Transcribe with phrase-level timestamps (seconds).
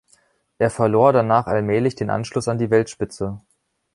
[0.57, 3.39] Er verlor danach allmählich den Anschluss an die Weltspitze.